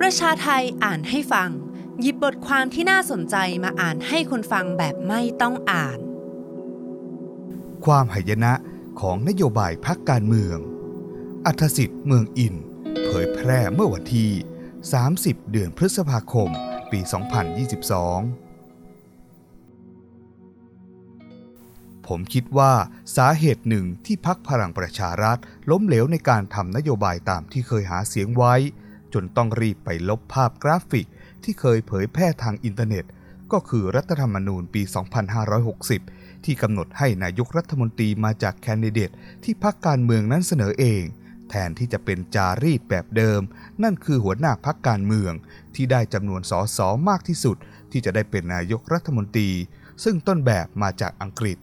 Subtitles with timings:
[0.00, 1.50] ประชาไทยอ่านให้ฟัง
[2.00, 5.98] หยิบบทความที่น่าสนใจมาอ่านให้คนฟังแบบไม่ต้องอ่าน
[7.84, 8.52] ความหายนะ
[9.00, 10.58] ของนโยบายพักการเมือง
[11.46, 12.54] อัธสิทธิ์เมืองอิน
[13.04, 14.30] เผยแพร่เมื่อวันที่
[14.92, 16.48] 30 เดือนพฤษภาคม
[16.90, 17.12] ปี 2022
[22.06, 22.72] ผมคิดว่า
[23.16, 25.38] สาเหตุหนึ่งที่พักพลังประชารัฐ
[25.70, 28.54] ล้มเหลวในการทำนโยบายตามที่เคยหาเสียงไว้
[29.14, 31.06] จนต้องรีบไปลบภาพกราฟิก
[31.44, 33.04] ที่เคยเผยแพร่ทางอินเทอร์เน็ต
[33.52, 34.82] ก็คือรัฐธรรมนูญปี
[35.64, 39.10] 2560 ที่กำหนดให้นายกรัฐมนตรีมาจากแคนดิเดต
[39.44, 41.02] ที่พรรคการเมืองนั้นเสนอเอง
[41.50, 43.40] แทนที่จะเป็นจารีตแบบเดิม
[43.82, 45.32] นั่นคือหัวหน้าพรรคการเมือง
[45.74, 46.78] ที่ได้จำนวนสส
[47.08, 47.56] มากที่สุด
[47.90, 49.50] ที่จะได้เป็นนายกรัฐมนตรี
[50.04, 51.58] ซึ่งต้นแบบมาจากอังกฤษ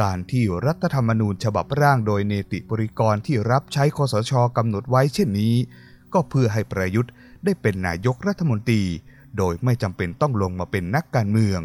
[0.00, 5.54] การที่รัฐธรรมนูญฉบับร่างโดยเนติบริกรที่รับใช้คอสชกำหนดไว้เช่นนี้
[6.12, 7.12] ก็เพื่อให้ประยุทธ์
[7.44, 8.82] ได้เป็นนายกรัฐมนตรี
[9.38, 11.60] โดยไม่จำเป็นต้องลงมาเป็นนักการเมือง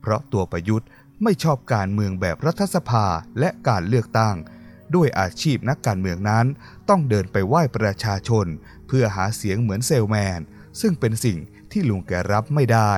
[0.00, 0.88] เพราะตัวประยุทธ์
[1.22, 3.06] ไม่ชอบการเมืองแบบรัฐสภา
[3.38, 4.36] และการเลือกตั้ง
[4.94, 6.46] ด้วยอาชีพนักการเมืองนั้น
[6.88, 8.46] ต้องเดินไปไหว้ประชาชน
[8.86, 10.40] เพื่อหาเสียงเหมือนเซลแมน
[10.80, 11.38] ซึ่งเป็นสิ่ง
[11.72, 12.92] ที่ลุงแกรับไม่ได้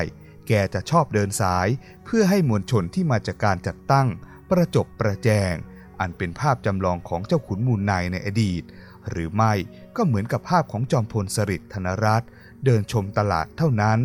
[0.48, 1.68] แกจะชอบเดินสาย
[2.04, 4.08] เพื่อให้มวลชนที่มาจากการจัดตั้ง
[4.50, 5.54] ประจบประแจง
[6.00, 8.62] อันเป็นภาพจำลองของเจ้าขุนมูลนายในอดีต
[9.10, 9.52] หรือไม่
[9.96, 12.28] ก็เหมือนกับภาพของจอมพลสฤษดิ์ธนรัตน์
[12.64, 13.98] เดินชมตลาดเท่านั้น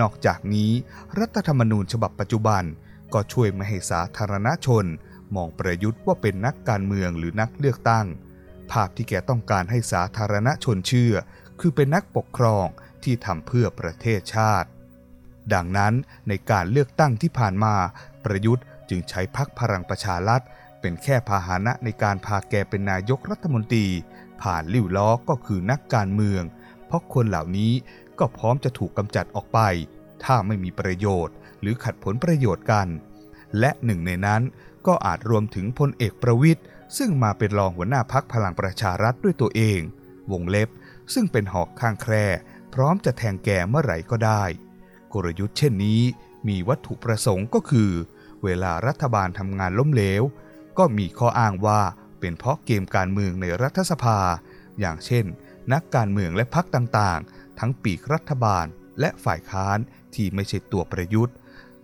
[0.00, 0.70] นอกจากนี้
[1.18, 2.62] รัฐธรรมนูญฉบับปัจจุบัน
[3.12, 4.84] ก็ช่วยไม่ให้สาธารณชน
[5.34, 8.06] มองประยุทธ์ว่าเป็นนักการเมืองหรือนักเลือกตั้ง
[8.70, 11.14] ภาพที่แกต้องการให้สาธารณชนเชื่อ
[11.60, 12.66] คือเป็นนักปกครอง
[13.02, 14.68] ที่ทำเพื่อประเทศชาติ
[15.54, 15.94] ดังนั้น
[16.28, 17.74] ในการเลือกตั้งที่ผ่านมา
[18.24, 20.42] ประยุทธ์ จึงใช้พักพลังประชารัฐ
[20.80, 23.86] เป็นแค่พาหนะในการพาแกเป็นนายกรัฐมนตรี
[24.42, 26.42] ผ่านลิ้วล้อก็คือนักการเมือง
[26.86, 27.72] เพราะคนเหล่านี้
[28.18, 29.60] ก็พร้อมจะถูกกำจัดออกไป
[30.24, 32.88] ถ้าไม่มีประโยชน์ หรือขัดผลประโยชน์กัน
[33.58, 34.42] และหนึ่งในนั้น
[34.86, 36.64] ก็อาจรวมถึงพลเอกประวิทย์
[36.98, 39.80] ซึ่งมาเป็นรองหัวหน้าพักพลังประชารัฐด้วยตัวเอง
[40.32, 40.68] วงเล็บ
[41.14, 42.26] ซึ่งเป็นหอกข้างแคร่
[42.74, 44.42] พร้อมจะแทงแกเมื่อไหร่ก็ได้
[45.12, 46.00] กลยุทธ์เช่นนี้
[46.48, 47.90] มีวัตถุประสงค์ก็คือ
[48.44, 50.22] เวลารัฐบาลทำงานล้มเหลว
[50.78, 51.80] ก็มีข้ออ้างว่า
[52.20, 54.18] เป็นเพราะเกมการเมืองในรัฐสภา
[54.80, 55.24] อย่างเช่น
[55.72, 58.66] นักการเมืองและพักต่างๆ ทั้งปีกรัฐบาล
[59.00, 59.78] และฝ่ายค้าน
[60.14, 61.34] ที่ไม่ใช่ตัวประยุทธ์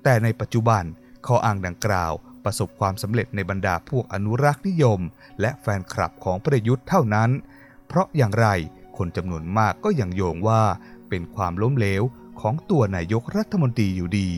[0.02, 0.82] แต่ในปัจจุบัน
[1.26, 2.12] ข้ออ้างดังกล่าว
[2.44, 5.00] ประสบความสำเร็จในบรรดาพวกอนุรักษ์นิยม
[5.40, 7.30] และแฟนคลับของประยุทธ์เท่านั้น
[7.86, 8.46] เพราะอย่างไร
[8.96, 10.62] คนจำนวนมากก็ยังโยงว่า
[11.08, 12.02] เป็นความล้มเหลว
[12.40, 14.30] ของตัวนายกรัฐมนตรีอยู่ดี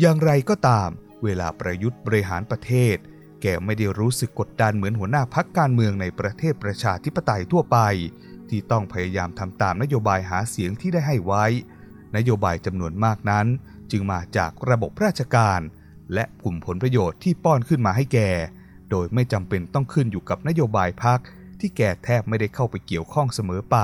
[0.00, 0.88] อย่างไรก็ตาม
[1.24, 2.96] เวลาประยุทธ์บริหารประเทศ
[3.42, 7.78] แกไม่ได้รู้สึกกดดันเหมือนหัวหน้าพักการเมืองในประเทศประชาธิปไตยทั่วไป
[8.48, 11.44] ที่ต้องพยายามทำตามนโยบายหาเสียงที่ได้ให้ไว้
[12.16, 13.46] นโยบายจำนวนมากนั้น
[13.90, 15.60] จึงมาจากระบบราชการ
[16.14, 18.18] และกลุ่มผลประโยชน์ที่ป้อนขึ้นมาให้แก
[18.90, 21.20] โดยไม่จำเป็นต้องขึ้นอยู่กับนโยบายพัก
[21.60, 23.76] ที่แกแทบไม่ได้เข้าไปเกี่ยวข้องเสมอไป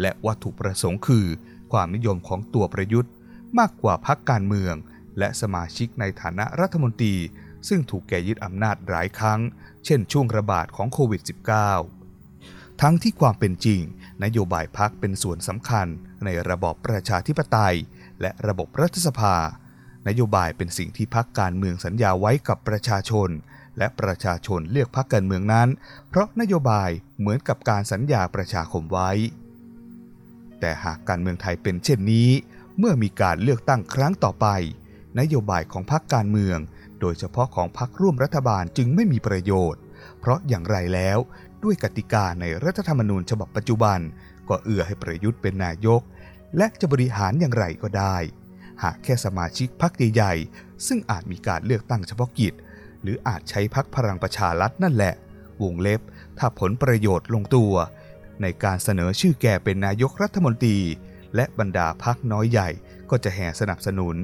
[0.00, 1.26] และวัตถุประสงค์คือ
[1.72, 3.12] ความนิยมของตัวประยุทธ์
[3.58, 4.74] มากกว่าพักการเมือง
[5.18, 7.16] และสมาชิกในฐานะรัฐมนตรี
[7.68, 9.40] ซึ่งถูกแกยึดอำนาจหลายครั้ง
[9.84, 11.22] เช่นช่วงระบาดของโควิด
[12.02, 13.80] -19 ทั้งที่ความเป็นจริง
[14.24, 15.86] นโยบายพักเป็นส่วนสำคัญ
[16.24, 17.76] ในระบอบประชาธิปไตย
[18.20, 19.36] และระบบรัฐสภา
[20.08, 23.28] นโยบายเป็นสิ่งที่พักการเมืองสัญญาไว้กับประชาชน
[23.78, 25.68] และประชาชนเลือกพักการเมืองนั้น
[26.08, 29.10] เพราะนโยบายเหมือนกับการสัญญาประชาคมไว้
[30.60, 32.28] แต่หากการเมืองไทยเป็นเช่นนี้
[32.78, 34.46] เมื่อมีการเลือกตั้งครั้งต่อไป
[35.20, 36.58] นโยบายของพรรคการเมือง
[37.00, 39.80] โดยเฉพาะของพรรคร่วมรัฐบาลจึงไม่มีประโยชน์
[40.20, 41.18] เพราะอย่างไรแล้ว
[41.64, 43.98] ด้วยกติกาในรัฐธรรมนูญฉบับปัจจุบัน
[44.48, 46.02] ก็เอื้อให้ประยุทธ์เป็นนายก
[46.56, 48.16] และจะบริหารอย่างไรก็ได้
[48.82, 52.54] หากแค่สมาชิกพรรคใหญ่ๆซึ่งอาจมีการเลือกตั้งเฉพาะกิจ
[53.02, 55.14] หรืออาจใช้พรรคพลังประชารัฐนั่นแหละ
[55.62, 56.00] วงเล็บ
[56.38, 57.72] ถ้าผลประโยชน์ลงตัว
[58.42, 60.78] ในการเสนอชื่อแกเป็นนายกรัฐมนตรี
[61.34, 62.68] และบรรดาพักน้อยใหญ่
[63.10, 64.16] ก็จะแห่สนับสนุน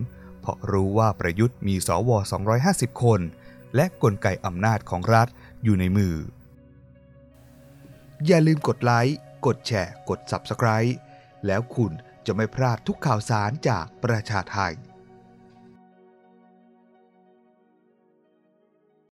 [0.49, 2.11] ราะรู้ว่าประยุทธ์มีสว
[2.57, 3.21] 250 คน
[3.75, 5.29] และกลไกอำนาจของรัฐ
[5.65, 6.15] อยู่ในมือ
[8.27, 10.93] อย่าลืมกดไลค์ กดแชร์ กด Subscribe
[11.47, 11.93] แล้วคุณ
[12.27, 14.75] จะไม่พลาดทุกข่าวสารจากประชาไทย